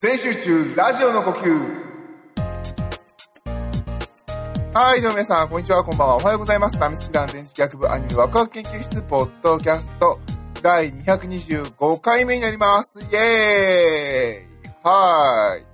[0.00, 1.84] 全集中ラジオの呼吸
[4.72, 6.16] はい、どうも皆さん、こんにちは、こんばんは。
[6.16, 6.78] おはようございます。
[6.78, 10.18] ナミスキ団電磁学部アニメワクワク研究室ポッドキャスト
[10.62, 12.90] 第225回目になります。
[12.98, 13.12] イェー
[14.40, 14.46] イ
[14.82, 15.64] はーい。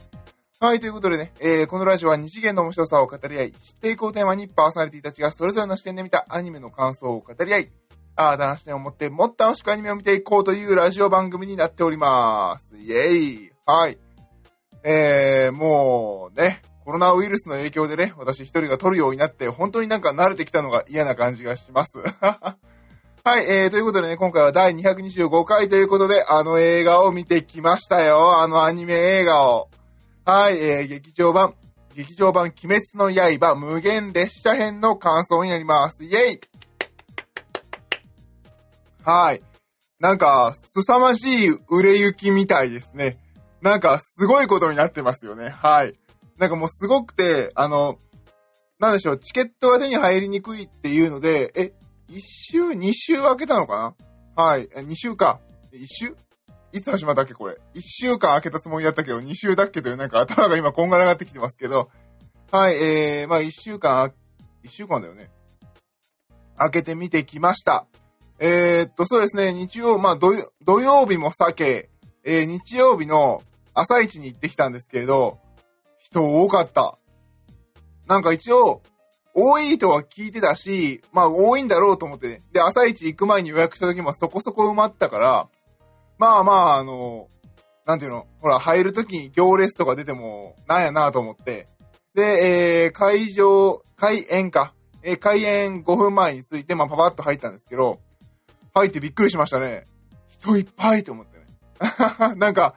[0.61, 7.71] はい、ということでね、えー、このラジオは二次元の面白さを語り合い、知っていこうテーマにパーソナリティたちがそれぞれの視点で見たアニメの感想を語り合い、
[8.17, 12.77] あーだな視点を持ってもっと楽しくアニメを見ていこうというラジオ番組になっております。
[12.77, 13.97] イェーイはい。
[14.83, 21.93] えー、もうね、コロナウイルスの影響でね、私一人が撮るようになって、本当になんか慣れてきたのが嫌な感じがします。
[23.23, 28.41] はい、えー、ということでね、今回は第225回ということで、あの映画を見てきましたよ。
[28.41, 29.69] あのアニメ映画を。
[30.25, 31.55] はい、えー、劇場版、
[31.95, 36.03] 劇場版鬼滅の刃無限列車編の感想になります。
[36.03, 36.41] イェイ
[39.05, 39.43] はい。
[39.99, 43.19] なんか、凄まじい売れ行きみたいですね。
[43.63, 45.51] なんか、すごいことになってますよね。
[45.51, 45.95] はい。
[46.39, 47.99] なんかもうすごくて、あの、
[48.79, 51.73] なんでしょう、チケットが手に入りにくいっていうので、え、
[52.09, 53.95] 一週、二週開けたのか
[54.37, 54.43] な？
[54.43, 54.69] はい。
[54.75, 55.41] え二週か。
[55.73, 56.17] 一週？
[56.73, 57.59] いつ始まったっけこれ？
[57.75, 61.91] 一週間開けたつもりだったけど、二週だっけというなんか頭が今こんがらがってきてますけど、
[62.51, 64.13] はい、えー、まあ一週間、
[64.65, 65.31] 一週間だよね。
[66.57, 67.87] 開けてみてきました。
[68.39, 71.91] えー、っと、そうですね、日曜、まあ土曜土曜日も避け、
[72.25, 73.43] えー、日曜日の
[73.81, 75.39] 朝一に行ってきたんですけれど、
[75.99, 76.99] 人多かった。
[78.07, 78.83] なんか一応、
[79.35, 85.49] 多いとは聞いてたし、まあ多いんだろうと思って、ね、で、朝一行く前に予約した時もそこそこ埋まったから、
[86.19, 87.29] まあまあ、あの、
[87.87, 91.69] なんていうの、ほら、入る時に行列とか出ても、なんやなと思って。
[92.15, 94.75] で、えー、会場、開演か。
[95.03, 98.01] えー、開演5分前について、まあパパッと入ったんですけど、
[98.75, 99.87] 入ってびっくりしましたね。
[100.29, 101.47] 人いっぱいと思ってね。
[102.37, 102.75] なんか、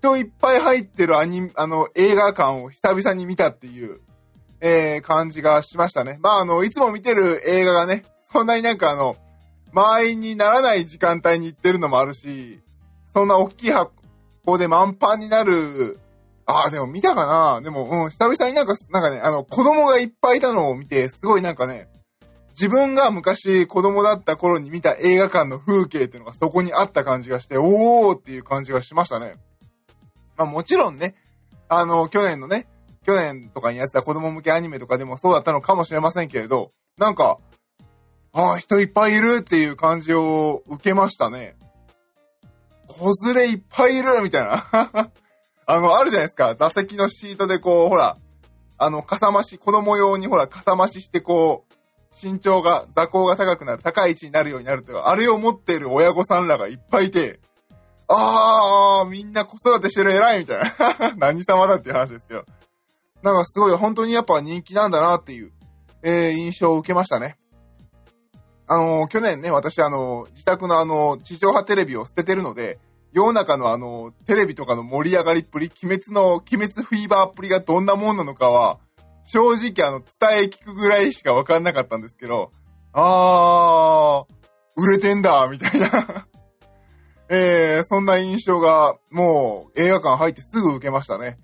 [0.00, 4.00] 人いっぱい入ってるアニあの、映画館を久々に見たっていう、
[4.60, 6.18] えー、感じがしましたね。
[6.20, 9.16] まあ、あの、いつも見てる映画がね、そんなになんかあの、
[9.72, 12.60] 満員にならない時間帯に行ってるのもあるし、
[13.12, 15.98] そんな大きい箱で満帆になる、
[16.46, 21.88] ああ、でも見たかなでも、うん、久々になんか、なんかね、あの、子供がいっぱいいたのを見て、すごいなんかね、
[22.50, 29.36] 自分が昔子供だった頃に見た映画館の風景っていうのがそこにあった感じがして、おーっていう感じがしましたね。
[30.36, 31.14] まあもちろんね、
[31.68, 32.66] あの、去年のね、
[33.04, 37.38] 去年とかにやってた子供向けアニメとかでもそうだったのかもしれませんけれど、なんか、
[38.32, 41.56] ああ、人いっぱいいるっていう感じを受けましたね。
[42.86, 44.68] 子連れいっぱいいるみたいな。
[45.66, 46.54] あの、あるじゃないですか。
[46.54, 48.16] 座席のシートでこう、ほら、
[48.78, 51.74] あの、かさ増し、子供用にほら、かさ増ししてこう、
[52.22, 57.40] 身長が、座高が高くなる、高い位置になるようになるという、あれを持っている親御さんらがいっぱいいて、
[58.08, 61.14] あー、みんな子育てしてる偉いみたいな。
[61.18, 62.44] 何様だっていう話ですけど。
[63.22, 65.52] なんかすごい本当にやっぱ人気なんだなっていう、
[66.02, 67.36] えー、印象を受けましたね。
[68.68, 72.78] あのー、去年ね、私あのー、自宅のあの、地上波テレビを捨ててるので、
[73.12, 78.78] 世の中のあの、テレビとかの盛り上がりっぷり、鬼滅の、鬼滅フィーバーっぷりがどんなもんなのかは、
[79.24, 82.52] 正直あの、伝え聞くぐらいしかわかんなかったんですけど、
[82.92, 84.36] あー、
[84.76, 86.26] 売れてんだ、みたいな。
[87.28, 91.38] えー、そんな印象が、もう映画館入ってすぐ受けましたね。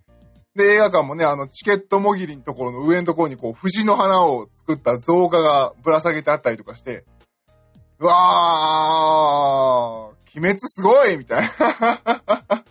[0.55, 7.05] で、映画館もね、あの、チケットもぎりのところの上のところにこう、藤の花を作った造花がぶら下げてあったりとかして、
[7.99, 12.03] うわー、鬼滅すごいみたいな。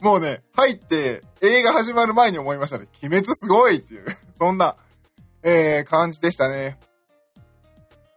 [0.00, 2.86] もうね、入って映画始まる前に思いましたね。
[3.02, 4.04] 鬼滅すごいっていう、
[4.38, 4.76] そんな、
[5.42, 6.78] えー、感じでしたね。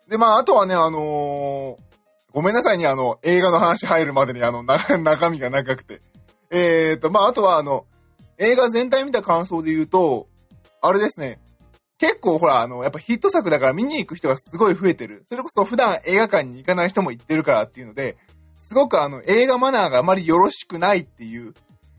[0.08, 1.78] で、まあ、あとはね、あのー、
[2.38, 4.62] ごめんなさいね、あの、映画の話入るまでにあの、
[5.02, 6.04] 中身が長くて。
[6.52, 7.88] えーと、まあ、あとはあの、
[8.38, 10.28] 映画全体見た感想で言うと、
[10.80, 11.40] あれですね。
[11.98, 15.26] 結構ほら、あの、やっぱヒット作だから見に行く人がすごい増えてる。
[15.28, 18.18] それこそ普段映画館に行かない人も行ってるからっていうので、
[18.68, 21.56] すごくあの、映画マナーがあまりよろしくないっていう、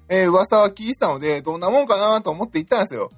[0.08, 3.10] えー、噂は聞いてたので、どんなもんかなと思って行ったんですよ。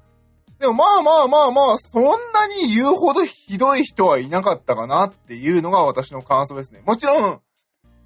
[0.60, 6.82] でもまあまあまあまあ、そんなに言うほどひどい人はいなかったかなっていうのが私の感想ですね。
[6.84, 7.40] もちろん、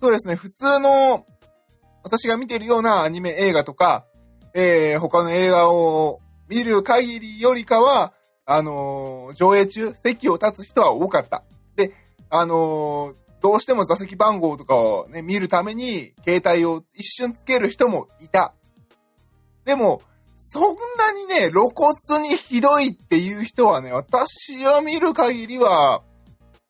[0.01, 1.27] そうですね、普通の、
[2.05, 4.07] 私が見てるようなアニメ映画とか、
[4.55, 8.13] えー、他の映画を見る限りよりかは、
[8.47, 11.43] あのー、上映中、席を立つ人は多かった。
[11.75, 11.93] で、
[12.31, 18.55] あのー、どうしても座席番号とかをね、見るために、携帯を一瞬つける人もいた。
[19.65, 20.03] でも、
[20.55, 26.05] そんなにね、露骨にひどいっていう人はね、私を見る限りは、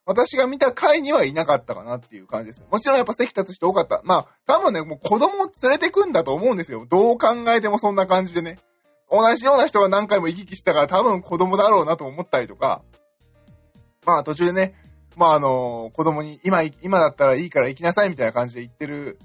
[0.06, 2.62] 私が見た回にはいなかったかなっていう感じです。
[2.70, 4.00] もちろんやっぱ席立つ人多かった。
[4.02, 6.86] まあ、多分ね、もう子供を連れてくんだと思うんですよ。
[6.88, 8.56] どう考えてもそんな感じでね。
[9.10, 12.82] 同じような人が何回も行き来したから多分子供だろうなと思ったりとか。
[14.06, 14.74] まあ途中でね、
[15.14, 19.18] まああの、子供に今、今だったらいいから行きなさいみたいな感じで言ってる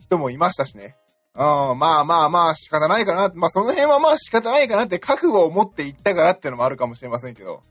[0.00, 0.96] 人もいましたしね。
[1.38, 3.30] うん、まあまあまあ仕方ないかな。
[3.32, 7.62] まあその辺はまあ仕方ないかなって覚悟を持って行ったからってのもあるかもしれませんけど。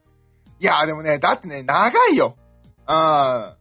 [0.62, 2.38] いやーでもね、だってね、長いよ。
[2.86, 3.58] あ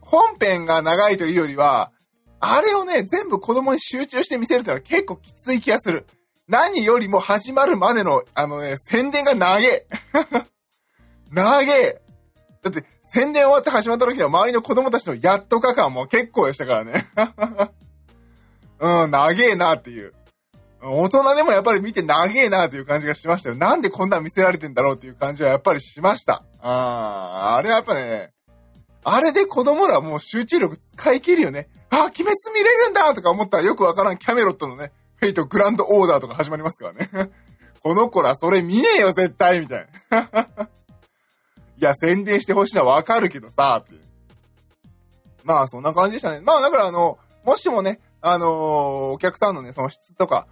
[0.00, 1.92] 本編が長いというよりは、
[2.40, 6.06] あれをね、全部子供に集中して見せるってのは結構きつい気がする。
[6.48, 9.86] 何よりも始まるまでの、あのね、宣伝が長え。
[11.30, 12.00] 長え。
[12.62, 17.10] だって、宣伝終わって始まった時は周りの子供たちのやっとか感も結構でしたからね。
[18.80, 20.14] うん、長えなっていう。
[20.82, 23.54] 大人でもやっぱり見て長えなという感じがしましたよ。
[23.54, 26.42] なんでこんな見せられてんだろうっていう感じはやっぱりしました。
[26.62, 28.32] ああ、あれはやっぱね、
[29.04, 31.68] あれで子供らもう集中力使い切るよね。
[31.90, 37.10] あ、鬼滅見れるんだとか思ったらよくわからんキャメロットのね、フェイトグランドオーダーとか始まりますからね。
[37.82, 40.20] この子らそれ見ねえよ絶対みたいな。
[41.76, 44.00] いや、宣伝してほしいのはわかるけどさ、っていう。
[45.44, 46.40] まあ、そんな感じでしたね。
[46.42, 48.48] まあ、だからあの、もしもね、あのー、
[49.12, 50.46] お客さんのね、その質とか、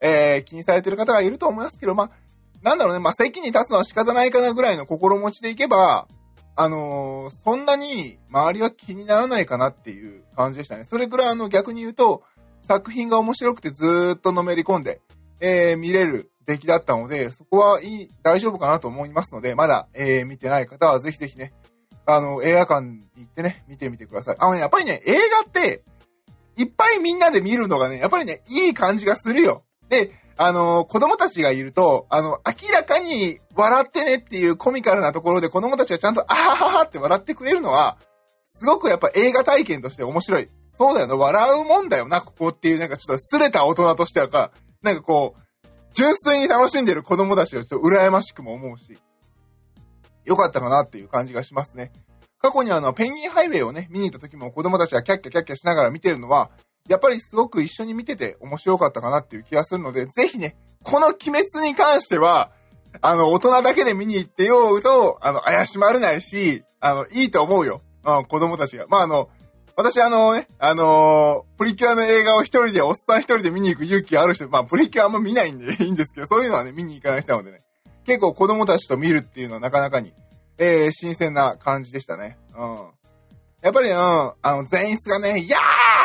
[0.00, 2.10] えー、気にされてる方がいると思いますけど、まあ、
[2.62, 6.06] なんだろうね、まあ、席に立つのは仕方ないかなぐらいの心持ちでいけば、
[6.56, 10.84] あのー、そんなに周りは気にならないかなっていう感じでしたね。
[10.84, 12.22] それぐらいあの逆に言うと、
[12.68, 15.00] 作品が面白くてずっとのめり込んで、
[15.40, 21.52] えー、見れる出来だったので、そこはいい、大丈夫かなと思いますので、まだ、えー、見てない方はぜひぜひね、
[22.06, 24.36] あの、映画館に行ってね、見てみてください。
[24.38, 25.82] あのね、やっぱりね、映画って、
[26.58, 29.62] いっぱいみんなで見るのがね、やっぱりね、いい感じがするよ。
[29.88, 37.96] で、あの、子供たちがいると、あの、明らかに笑ってねっていうコミカルなところで子供たちがちゃんとあはははって笑ってくれるのは、
[38.58, 40.48] すごくやっぱ映画体験として面白い。
[40.76, 44.50] そうだよな、笑うもんだよな、ここっていうなんかちょっとすれた大人としてはか、
[44.82, 48.98] なんかこう、純粋に楽しんでる子供たちをちょっと羨ましくも思うし、
[50.24, 51.92] よかったかなっていう感じがしますね。
[52.40, 56.50] 過去にあの、ペンギンハイウェイをね、見に行った時も子供たちがキャッキャキャッキャしながら見てるのは、
[56.88, 62.50] やっぱりすごく一緒に見てて面白かったかなっていう気がするので、ぜひね、この鬼滅に関しては、
[63.02, 67.82] あの、大人だけで見に行ってようと、あの、怪しまれないし、あの、いいと思うよ。
[68.04, 68.86] あ子供たちが。
[68.88, 69.28] まあ、あの、
[69.76, 77.62] 私あのね、あのー、プリキュアの映画を一人で、おっさん一人で見に行く勇気がある人、まあ、プリキュアあんま見ないんでいいんですけど、そういうのはね、見に行かない人なのでね、
[78.04, 80.12] 結構子供たちと見るっていうのはなかなかに、
[80.58, 82.36] えー、新鮮な感じでしたね。
[82.56, 82.88] うん。
[83.62, 85.58] やっぱり、うん、あの、前室がね、いや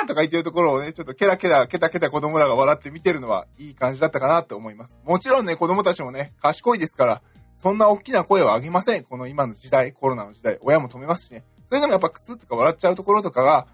[0.03, 4.95] ーとか言ってるところをね、ちょっとケラケラ、ケタケタ子供らが笑って見てるのはいい感じだったかなって思います。
[5.03, 7.21] もちろんね、子供たちもね、賢いですから、
[7.61, 9.03] そんな大きな声を上げません。
[9.03, 11.43] この今の時代、コロナの時代、親も止めますしね。
[11.67, 13.67] それでもやっぱクスとか笑っちゃうところとかが、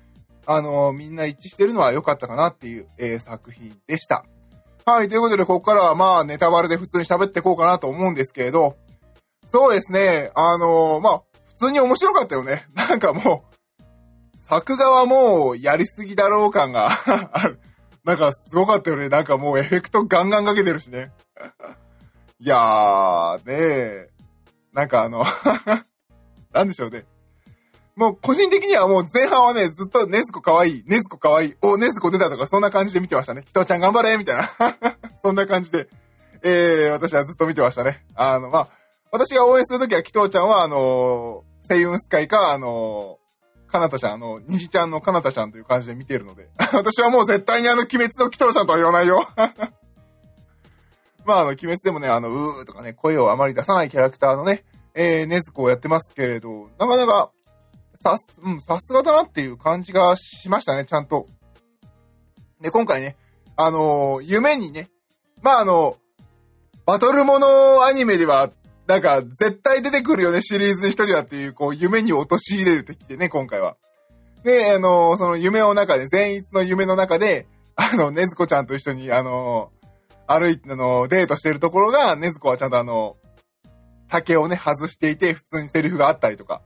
[0.45, 4.25] あのー、みんな一致してるのは良かったかなっていう、えー、作品でした。
[4.85, 8.75] はい、ということで、ここからはまあ、ネタバレで普通に喋っていこうかなと思うんですけれど、
[9.51, 11.21] そうですね、あのー、まあ、
[11.57, 12.67] 普通に面白かったよね。
[12.75, 16.89] なんかもう、作画はもうやりすぎだろう感が
[17.33, 17.59] ある。
[18.03, 19.09] なんかすごかったよね。
[19.09, 21.11] なんかもうエフェクトガンガンかけてるしね。
[22.39, 24.09] いやー、ねえ。
[24.71, 25.25] なんかあの
[26.53, 27.05] なんでしょうね。
[27.95, 33.43] もう個人的にはもう前半はね、ずっとねずこかわいい、ねずこかわいい、お、ねずこ出たとかそんな感じで見てましたね。
[33.43, 34.49] きとちゃん頑張れみたいな
[35.21, 35.89] そんな感じで、
[36.41, 38.05] えー、私はずっと見てましたね。
[38.15, 38.78] あの、まあ、
[39.11, 43.17] 私が応援するときは、きとちゃんは、あのー、セイウンスカイか、あの
[43.67, 46.49] かなたちゃん、あの、虹ちゃんのかなたちゃんという感じで見てるので。
[46.73, 49.27] 私はもう絶対にあの、鬼滅の祈祷ちゃんとは言わないよ。
[51.25, 54.63] まあ、あの、鬼滅でもね、あの、うーとかね、声をあまり出さないキャラクターのね、
[54.95, 57.31] えー、ねずこをやってますけれど、なかなか、
[58.03, 61.27] さす、うん、さすがだなっていう感じがしましたね、ちゃんと。
[62.61, 63.17] で、今回ね、
[63.55, 64.89] あのー、夢にね、
[65.41, 65.97] まあ、あの、
[66.85, 68.49] バトルものアニメでは
[68.89, 73.77] なんか、絶対出てくるよね、シリーズに一人はっていう、こう、夢に陥れる敵でね、今回は。
[74.43, 79.71] で、あの、その夢の中で、善逸の夢の中で、あの、ねずこちゃんと一緒に、あの、
[80.25, 83.17] 歩いて、あの、デートしてるところが、ねずこはちゃんとあの、
[84.07, 86.63] 竹をね、外していて、普通にセリフがあったりとか。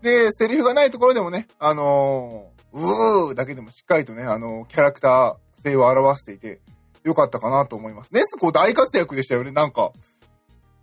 [0.00, 6.60] で、セリフがないところでもね、あのうーだけでもしっかりとね、あの、キャラクター性を表していて、
[7.04, 8.14] よかったかなと思います。
[8.14, 9.92] ねずこ大活躍でしたよね、なんか。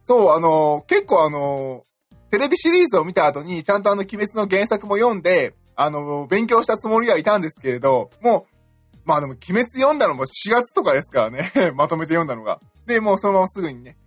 [0.09, 1.85] そう、あの、結構あの、
[2.31, 11.51] テレビシリーズを見た後に、ちゃんとあの、鬼滅の原作も読んで、あの、勉強したつもりはいたんですけれど、もう、まあでも、鬼滅読んだのも4月とかですからね。
[11.77, 12.59] まとめて読んだのが。
[12.87, 13.97] で、もうそのまますぐにね、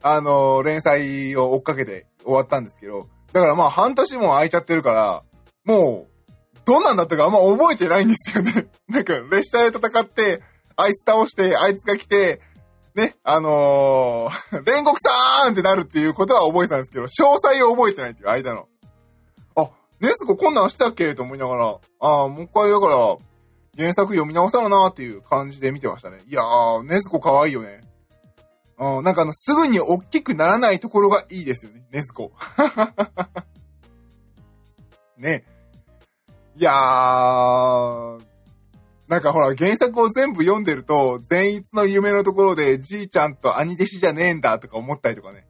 [0.00, 5.22] あの、連載を追っかけて終わったんですけど、だからまあ半年も空いちゃってるから、
[5.66, 6.32] もう、
[6.64, 8.66] どんなんだったかあんま覚えてないんですよね。
[8.88, 10.40] なんか、列車で戦って、
[10.74, 12.40] あいつ倒して、あいつが来て、
[12.94, 17.08] ね、あのー、 煉獄さーんってなるっていうことは覚えてたんですけど、詳
[17.40, 18.68] 細を覚えてないっていう間の。
[19.56, 19.70] あ、
[20.00, 23.16] ネズコこんなんしたっけと思いながら、ああ、もう一回だから、
[23.76, 26.20] 原作読み直したらなーっていう感じで見てましたね。
[26.28, 27.80] いやー、ネズコ可愛いよね。
[28.78, 32.32] うん、なんかあの、すぐに大きくならないところがいいですよね、ネズコ。
[35.18, 35.44] ね。
[36.56, 38.20] いやー、
[39.14, 45.46] なんかほら、原作を全部読んでると、善逸の夢のところで、じいちゃんと兄弟子じゃねえんだとか思ったりとかね。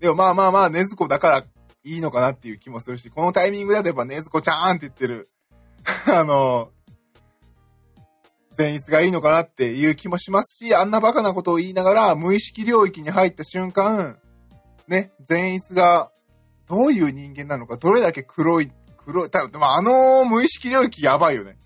[0.00, 1.44] でもまあまあまあ、ネズコだから
[1.84, 5.30] いいのかなっていう気もするし、このタイミングだとやっぱネズコちゃーんって言ってる、
[6.12, 6.72] あの、
[8.58, 14.18] 善逸がいいのかなっていう気もしますし、あんなバカなことを言いながら、無意識領域に入った瞬間、
[14.88, 16.10] ね、善逸が
[16.66, 18.72] どういう人間なのか、どれだけ黒い、
[19.04, 21.59] 黒い、多分、まあ、あの無意識領域やばいよね。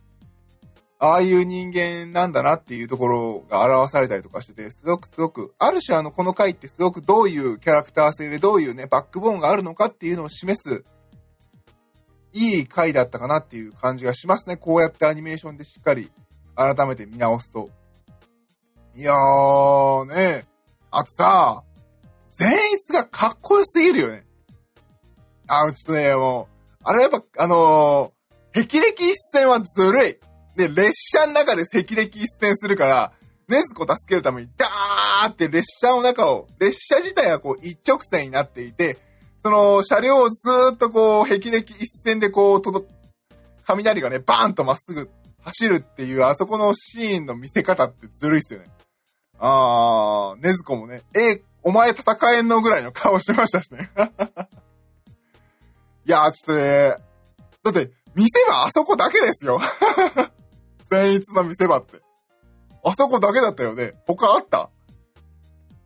[1.06, 10.82] ああいう人間なんだなっていうところが表されたりとかしてて、すごくすごく、ある種あの、この回ってすごくどういうキャラクター性でどういうね、バックボーンがあるのかっていうのを示す、
[12.32, 14.56] いい回だったかなっていう感じがしますね。
[14.56, 16.10] こうやってアニメーションでしっかり
[16.56, 17.68] 改めて見直すと。
[18.96, 20.46] いやーね、
[20.90, 21.64] あとさ、
[22.38, 22.48] 善
[22.82, 24.24] 逸がかっこよすぎるよね。
[25.48, 30.18] あ、ちょっとね、もう、あれやっぱ、あのー、霹靂一戦はずるい。
[30.56, 33.12] で、列車の中で霹靂一戦するから、
[33.48, 38.98] ネズコ助けるために、ダーって列車の中を、列車自体はこう一直線になっていて、
[39.44, 40.36] その車両をず
[40.72, 42.86] っとこう、霹靂一戦でこう、とど、
[43.66, 45.10] 雷がね、バーンとまっすぐ
[45.42, 48.66] 走るっていう、あそこのシーンの見せ方ってずるいっすよね。
[49.38, 53.90] あー、ネズコもね、え、お前戦えんのぐらいの顔してましたしね。
[56.06, 56.94] いやー、ちょっとね、
[57.62, 59.60] だって、見せ場あそこだけですよ。
[60.94, 62.00] 善逸の見せ場って。
[62.84, 63.94] あそこだけだったよね。
[64.06, 64.70] 他あった？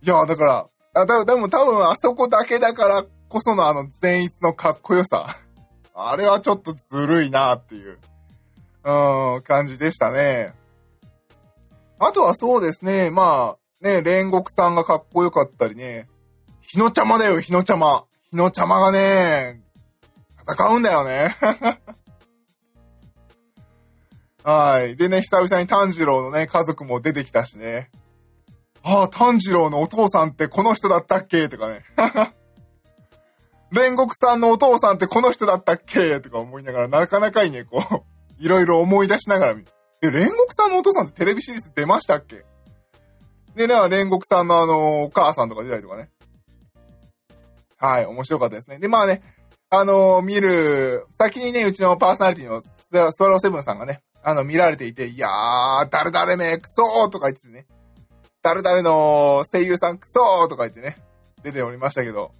[0.02, 5.36] いや、だから、あ、だ、でも多分あそこだけだからこそのあの善逸のかっこよさ。
[5.94, 7.98] あれはちょっとずるいなっていう、
[8.84, 10.54] うん、感じでしたね。
[11.98, 16.08] あとはそうですね、まあ、ね、煉獄さんがかっこよかったりね、
[16.60, 18.04] 日の茶間だよ、日の茶間。
[18.30, 19.62] 日の茶間がね、
[20.48, 21.34] 戦うんだよね。
[24.50, 24.96] はい。
[24.96, 27.90] でね、久々に炭治郎のね、家族も出てきたしね。
[28.82, 31.50] ああ、炭治郎のお父さんってこの人だったっけ？
[31.50, 31.84] とかね。
[33.70, 36.18] 煉獄さんのお父さんってこの人だったっけ？
[36.20, 39.68] とか思いながら、なかなかにね、こう、いろいろ思い出しながら見る
[40.00, 42.46] え、煉獄さんのお父さんってテレビシリーズ出ましたっけ？
[43.54, 46.08] でね、煉獄さんのあの、お母さんとか出たりとかね。
[47.76, 48.78] はい、面白かったですね。
[48.78, 49.20] で、まあね、
[49.68, 57.66] あの見る、先にね、うちのパーソナリティのスワローセブンさんがね、あの、見られていて、いやー、誰々め、クソーとか言ってね、
[58.42, 60.98] 誰々の声優さんクソーとか言ってね、
[61.42, 62.32] 出ておりましたけど、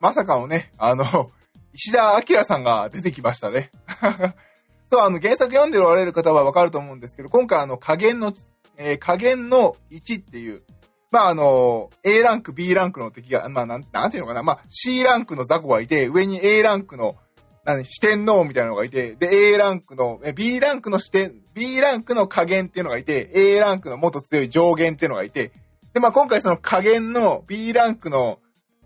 [0.00, 1.30] まさかのね、あの、
[1.72, 3.70] 石田明さんが出てきましたね。
[4.90, 8.34] そう、あの、原作読んでおられる方はわかると思うんですけど、今回あの、加減の、
[8.76, 10.62] えー、加減の1っていう、
[11.10, 17.16] まあ、あの、A ランク、B ランクの敵が、まあ、なん、なんていうのかな、まあ、C ランクの雑魚がいて、上に A ランクの、
[17.64, 25.52] 何、四天王みたいなのがいて、で、A ランクの、B ランクの視点、B ランクの加減っていうのがいて、A ランクのもっと強い上限っていうのがいて、
[25.92, 28.38] で、まあ、今回その加減の B ランクの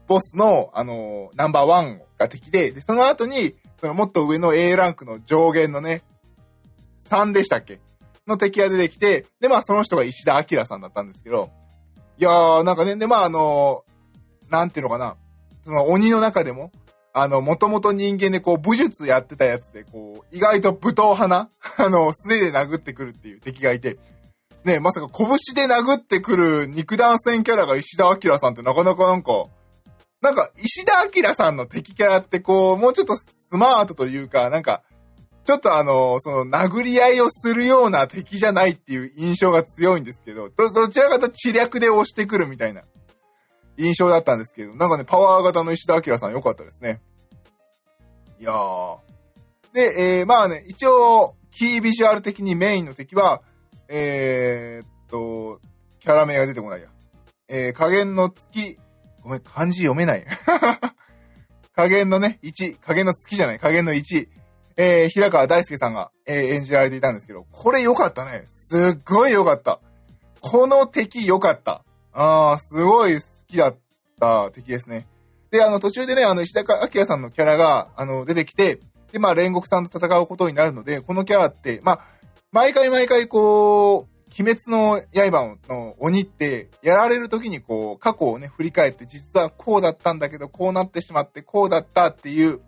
[0.07, 6.03] ボスの、あの、ナンバーワンが敵で、で、その後に、そのもっと上の A ランクの上限のね、
[7.11, 7.81] 3でしたっけ？
[8.27, 11.51] の敵が出てきて、で、まあ、その人が石田明さんだったんですけど、
[12.17, 13.85] いやー、なんかね、で、まあ、あの、
[14.49, 15.17] なんていうのかな、
[15.65, 16.71] その鬼の中でも、
[17.17, 23.99] あの、もともと人間でこう、武術やってたやつで、こう、意外と武闘派な、 あの、素手で殴ってくるっていう敵がいて、
[24.65, 29.47] ねまさか拳で殴ってくる肉弾戦キャラが石田明さんってなかなかなんか、
[30.23, 34.83] なんか、石田明さんの敵キャラってこう、もうちょっとスマートというか、なんか、
[35.45, 42.83] ちょっとあの、その、殴り合いをするような敵じゃないっていう印象が強いんですけど、ど、どちらかと知略で押してくるみたいな。
[43.77, 47.01] 印象だったんですけど、なんかね、パワー型の石田明さん良かったですね。
[48.41, 48.99] いやー。
[49.73, 53.43] で、えー、まあね、一応、キービジュアル的にメインの敵は、
[53.89, 55.61] えー、っと、
[56.01, 56.89] キャラ名が出てこないや。
[57.49, 58.79] えー、加減の月、
[59.23, 60.25] ごめん、漢字読めない。
[61.75, 64.29] 加減のね、1、加減の月じゃない、加減の1、
[64.77, 68.47] えー、平川大輔さんが、えー、演じられていたんですけど、これ良かったね。
[68.65, 69.81] すっごい良かった。
[70.41, 71.85] この敵良かった。
[72.13, 73.77] あー、すごい好きだっ
[74.21, 75.07] た敵ですね。
[75.51, 78.81] で、あの、途中でね、あの、石高明さんのキャラが、あの、出てきて、
[79.13, 82.01] で、まあ、煉獄さんと戦うことになるので、このキャラって、まあ、
[82.51, 92.61] 毎回毎回こう、鬼滅の刃の鬼って、やられる時にこう、過去をね、振り返って、実はこうだったんだけど、こうなってしまって、こうだったっていう、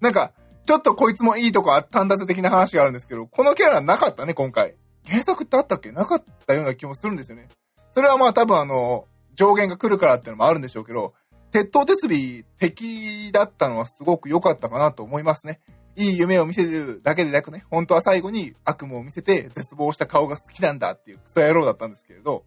[0.00, 0.32] なんか、
[0.66, 4.74] ちょっとこいつもいいとこあったんだぜ的な話があるんですけど、このキャラなかったね、今回。
[5.06, 5.90] 原作ってあったっけ？
[5.92, 7.48] なかったような気もするんですよね。
[7.92, 9.06] それはまあ多分あの、
[9.40, 11.14] 上限が来るからっていうのもあるんでしょうけど、
[11.50, 15.60] 鉄頭鉄尾敵だったのはすごく良かったかなと思いますね。
[15.96, 22.44] いい夢を見せるだけでなくね、本当は最後に悪夢を見せて絶望した顔が好きなんだっていうクソ野郎だったんですけれど、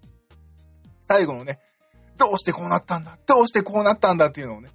[1.09, 1.59] 最後のね、
[2.15, 4.69] どうしてこうなったんだどうしてこうなったんだっていうのをね、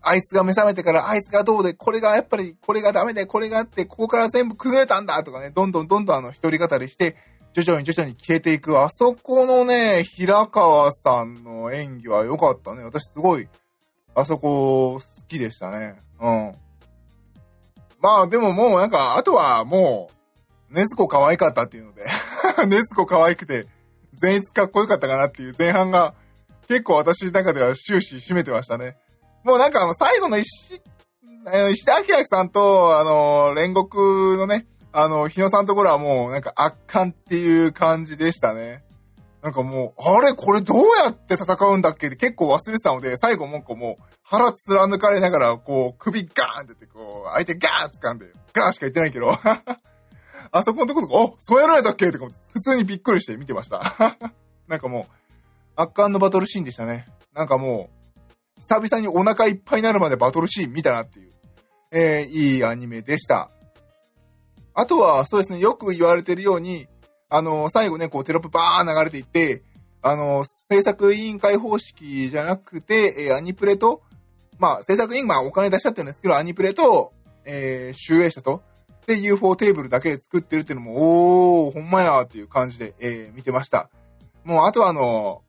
[0.00, 7.16] あいつが目覚めてからあいつがどうで、これがやっぱりこれがダメで、これがあって、ここから全部崩れたんだとかね、どんどんどんどんあの一人語りして、
[7.52, 8.80] 徐々に徐々に消えていく。
[8.80, 12.82] あそこのね、平川さんの演技は良かったね。
[12.82, 13.48] 私すごい、
[14.14, 16.00] あそこ好きでしたね。
[16.20, 16.54] うん。
[18.00, 20.10] まあでももうなんか、あとはも
[20.70, 22.06] う、ネズコ可愛かったっていうので
[22.66, 23.66] ネズコ可愛くて、
[24.14, 26.14] 全員かっこよかったかなっていう前半が、
[26.68, 28.96] 結構私の中では終始占めてましたね。
[29.44, 30.80] もうなんか最後の石、
[31.72, 38.84] 石田明さんと、あの、煉獄のね、あの、日野さんのところはもうなんか圧巻っていう感じでしたね。
[39.42, 49.32] なんかもう、あれこれどうやって戦うんだっけって結構忘れてたので、最後もうこうもう腹貫かれながら、こう首ガーンって言ってこう、相手ガーンって掴んで、ガーンしか言ってないけど、
[50.54, 52.12] あそこのとことか、おそうやられたっけ？
[52.12, 53.80] とか普通にびっくりして見てました。
[54.68, 55.12] なんかもう、
[55.74, 57.08] 圧巻のバトルシーンでしたね。
[57.34, 61.32] なんかもう、久々にお腹いっぱいになるまでバトルシーン見たなっていう、
[61.90, 63.50] えー、いいアニメでした。
[64.74, 66.86] あとは、そうですね、よく言われてるように、
[67.28, 69.62] あの、最後ね、こうテロップバーン流れていって、
[70.02, 74.02] あの、制作委員会方式じゃなくて、えー、アニプレと、
[74.58, 77.12] まあ、制作委員、まあ、お金出しちゃってるんですけど、アニプレと、
[77.44, 78.62] えー、集英社と、
[79.06, 83.90] で、UFO テーブルだけで作ってるっていうのも、おー、ほんまやーっていう感じで、えー、見てました。
[84.44, 85.42] もう、あとはあの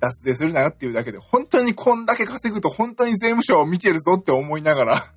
[0.00, 5.12] 脱税するなよっていうだけで、本当にこんだけ稼ぐと本当に税務署を見てるぞって思いながら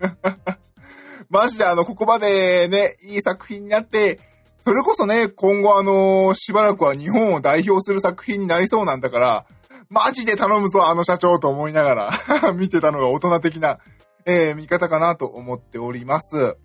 [1.32, 4.20] マジであの、ここまでね、いい作品になって、
[4.66, 9.46] それこそね、今後あの、しばらくは日本を代表する作品になりそうなんだから、
[9.90, 12.12] マジで頼むぞ、あの社長と思いながら
[12.54, 13.80] 見てたのが大人的な、
[14.26, 16.58] えー、見方かなと思っております。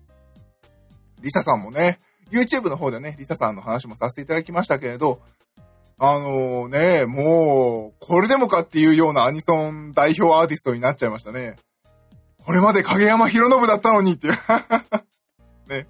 [1.21, 1.99] リサさんもね、
[2.29, 5.21] YouTube の方でね、リサさんの話もさせていただきましたけれど、
[5.97, 11.55] あのね、もう、これでもかっていうようなアニソン代表アーティストになっちゃいましたね。
[12.47, 14.33] これまで影山博信だったのにっていう
[15.67, 15.85] ね。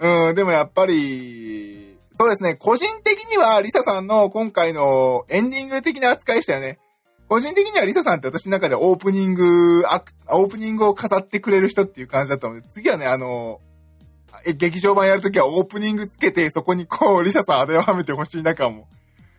[0.00, 6.80] うん、でもやっぱり、そうですね、個人的にはリサさんの今回のエンディング的な扱いしたよね。
[7.28, 13.60] 個人的にはリサさんって私の中でオープニング、オープニングを飾ってくれる人っていう感じだったので、次はね、あの、
[14.56, 18.88] 劇場版やるときはオープニングつけて、そこにこう、リサさん当てはめてほしい中も、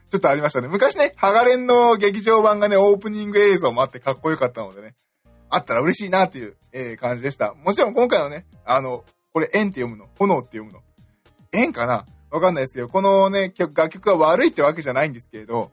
[0.09, 0.69] ちょっとありましたね。
[0.69, 4.95] 昔ね、ハガレンの劇場版がね、オープニング映像もあってかっこよかったのでね、
[5.49, 7.53] あったら嬉しいなっていう、えー、感じでした。
[7.53, 9.03] もちろん今回のね、あの、
[9.33, 10.81] これ、円って読むの炎って読むの
[11.51, 12.05] 円かな？
[12.31, 15.71] わかんないですけど、このね、曲、楽曲が悪いってわけじゃないんですけれど、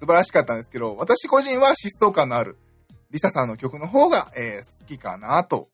[0.00, 2.56] 素晴らしかったんですけど、私個人は疾走感のある、
[3.10, 5.68] リサさんの曲の方が、えー、好きかなと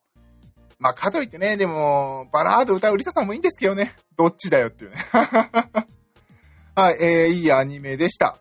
[0.81, 3.95] まあ、かといってね、でも、バラード歌うリサさんもいいんですけどね。
[4.17, 4.97] どっちだよっていうね。
[6.75, 8.39] はい、えー、いいアニメでした。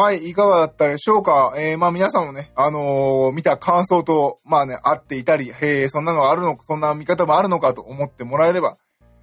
[0.00, 1.52] はい、いかがだったでしょうか？
[1.58, 8.78] えー、まあ皆さんもね、あのー、見た感想と、まあね、合っていたり、へえ、そんなのあるのか、そんな見方もあるのかと思ってもらえれば、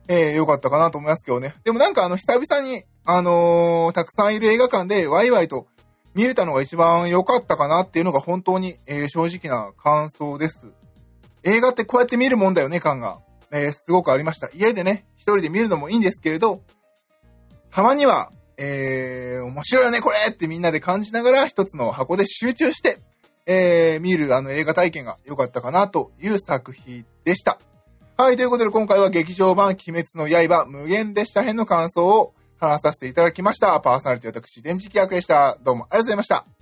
[0.08, 1.56] えー、よかったかなと思いますけどね。
[1.64, 5.66] でもなんかあの、久々に、あのー、たくさんいる映画館でワイワイと、
[6.14, 10.62] 見れたのが一番良かったかなっていうのが本当に、えー、正直な感想です。
[11.44, 13.18] 映画ってこうやって見るもんだよね、感が。
[13.52, 14.52] えー、すごくありました。
[14.54, 16.62] 家でね、一人で見るのもいいんですけれど、
[17.72, 23.00] たまには、えー、面白いよね、これってみんなで感じながら一つの箱で集中して、
[23.46, 27.60] えー、見るあの映画体験が良かったかなという作品でした。
[28.18, 33.80] はい、ということで今回は劇場版鬼滅の刃無限でした編の感想を話させていただきました。
[33.80, 35.58] パーソナリティ私、電磁気役でした。
[35.64, 36.57] どうもありがとうございました。